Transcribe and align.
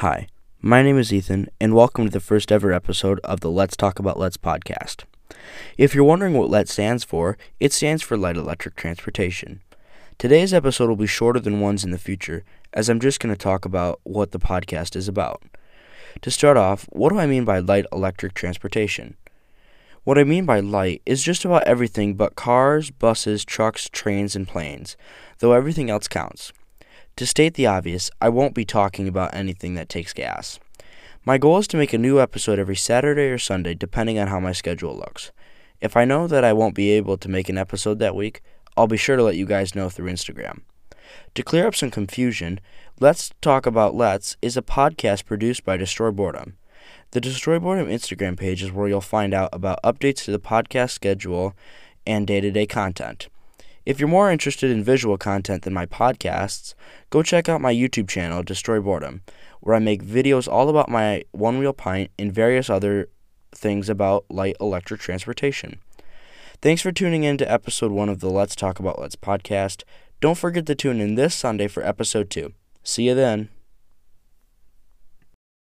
Hi, 0.00 0.28
my 0.62 0.82
name 0.82 0.96
is 0.96 1.12
Ethan, 1.12 1.50
and 1.60 1.74
welcome 1.74 2.06
to 2.06 2.10
the 2.10 2.20
first 2.20 2.50
ever 2.50 2.72
episode 2.72 3.20
of 3.20 3.40
the 3.40 3.50
Let's 3.50 3.76
Talk 3.76 3.98
About 3.98 4.18
Let's 4.18 4.38
podcast. 4.38 5.04
If 5.76 5.94
you're 5.94 6.04
wondering 6.04 6.32
what 6.32 6.48
LET 6.48 6.70
stands 6.70 7.04
for, 7.04 7.36
it 7.60 7.70
stands 7.74 8.02
for 8.02 8.16
Light 8.16 8.38
Electric 8.38 8.76
Transportation. 8.76 9.60
Today's 10.16 10.54
episode 10.54 10.88
will 10.88 10.96
be 10.96 11.06
shorter 11.06 11.38
than 11.38 11.60
ones 11.60 11.84
in 11.84 11.90
the 11.90 11.98
future, 11.98 12.44
as 12.72 12.88
I'm 12.88 12.98
just 12.98 13.20
going 13.20 13.34
to 13.34 13.38
talk 13.38 13.66
about 13.66 14.00
what 14.04 14.30
the 14.30 14.38
podcast 14.38 14.96
is 14.96 15.06
about. 15.06 15.42
To 16.22 16.30
start 16.30 16.56
off, 16.56 16.86
what 16.88 17.10
do 17.10 17.18
I 17.18 17.26
mean 17.26 17.44
by 17.44 17.58
light 17.58 17.84
electric 17.92 18.32
transportation? 18.32 19.18
What 20.04 20.16
I 20.16 20.24
mean 20.24 20.46
by 20.46 20.60
light 20.60 21.02
is 21.04 21.22
just 21.22 21.44
about 21.44 21.64
everything 21.64 22.14
but 22.14 22.36
cars, 22.36 22.90
buses, 22.90 23.44
trucks, 23.44 23.90
trains, 23.90 24.34
and 24.34 24.48
planes, 24.48 24.96
though 25.40 25.52
everything 25.52 25.90
else 25.90 26.08
counts. 26.08 26.54
To 27.20 27.26
state 27.26 27.52
the 27.52 27.66
obvious, 27.66 28.10
I 28.22 28.30
won't 28.30 28.54
be 28.54 28.64
talking 28.64 29.06
about 29.06 29.34
anything 29.34 29.74
that 29.74 29.90
takes 29.90 30.14
gas. 30.14 30.58
My 31.22 31.36
goal 31.36 31.58
is 31.58 31.68
to 31.68 31.76
make 31.76 31.92
a 31.92 31.98
new 31.98 32.18
episode 32.18 32.58
every 32.58 32.76
Saturday 32.76 33.28
or 33.28 33.36
Sunday, 33.36 33.74
depending 33.74 34.18
on 34.18 34.28
how 34.28 34.40
my 34.40 34.52
schedule 34.52 34.96
looks. 34.96 35.30
If 35.82 35.98
I 35.98 36.06
know 36.06 36.26
that 36.26 36.44
I 36.44 36.54
won't 36.54 36.74
be 36.74 36.88
able 36.92 37.18
to 37.18 37.28
make 37.28 37.50
an 37.50 37.58
episode 37.58 37.98
that 37.98 38.16
week, 38.16 38.40
I'll 38.74 38.86
be 38.86 38.96
sure 38.96 39.16
to 39.16 39.22
let 39.22 39.36
you 39.36 39.44
guys 39.44 39.74
know 39.74 39.90
through 39.90 40.10
Instagram. 40.10 40.62
To 41.34 41.42
clear 41.42 41.66
up 41.66 41.74
some 41.74 41.90
confusion, 41.90 42.58
Let's 43.00 43.32
Talk 43.42 43.66
About 43.66 43.94
Let's 43.94 44.38
is 44.40 44.56
a 44.56 44.62
podcast 44.62 45.26
produced 45.26 45.62
by 45.62 45.76
Destroy 45.76 46.10
Boredom. 46.10 46.56
The 47.10 47.20
Destroy 47.20 47.58
Boredom 47.58 47.88
Instagram 47.88 48.38
page 48.38 48.62
is 48.62 48.72
where 48.72 48.88
you'll 48.88 49.02
find 49.02 49.34
out 49.34 49.50
about 49.52 49.82
updates 49.84 50.24
to 50.24 50.30
the 50.30 50.40
podcast 50.40 50.92
schedule 50.92 51.54
and 52.06 52.26
day 52.26 52.40
to 52.40 52.50
day 52.50 52.64
content. 52.64 53.28
If 53.90 53.98
you're 53.98 54.08
more 54.08 54.30
interested 54.30 54.70
in 54.70 54.84
visual 54.84 55.18
content 55.18 55.64
than 55.64 55.74
my 55.74 55.84
podcasts, 55.84 56.74
go 57.10 57.24
check 57.24 57.48
out 57.48 57.60
my 57.60 57.74
YouTube 57.74 58.08
channel, 58.08 58.44
Destroy 58.44 58.80
Boredom, 58.80 59.22
where 59.58 59.74
I 59.74 59.80
make 59.80 60.04
videos 60.04 60.46
all 60.46 60.68
about 60.68 60.88
my 60.88 61.24
Onewheel 61.36 61.76
Pint 61.76 62.12
and 62.16 62.32
various 62.32 62.70
other 62.70 63.08
things 63.52 63.88
about 63.88 64.26
light 64.30 64.54
electric 64.60 65.00
transportation. 65.00 65.80
Thanks 66.62 66.82
for 66.82 66.92
tuning 66.92 67.24
in 67.24 67.36
to 67.38 67.50
episode 67.50 67.90
one 67.90 68.08
of 68.08 68.20
the 68.20 68.30
Let's 68.30 68.54
Talk 68.54 68.78
About 68.78 69.00
Let's 69.00 69.16
podcast. 69.16 69.82
Don't 70.20 70.38
forget 70.38 70.66
to 70.66 70.76
tune 70.76 71.00
in 71.00 71.16
this 71.16 71.34
Sunday 71.34 71.66
for 71.66 71.84
episode 71.84 72.30
two. 72.30 72.52
See 72.84 73.08
you 73.08 73.16
then. 73.16 73.48